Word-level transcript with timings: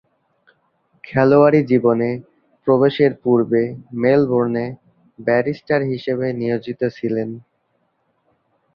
খেলোয়াড়ী 1.03 1.61
জীবনে 1.71 2.09
প্রবেশের 2.67 3.11
পূর্বে 3.23 3.61
মেলবোর্নে 4.01 4.65
ব্যারিস্টার 5.19 5.81
হিসেবে 5.91 6.25
নিয়োজিত 6.41 6.81
ছিলেন। 6.97 7.29